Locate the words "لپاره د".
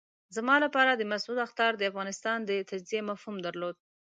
0.65-1.03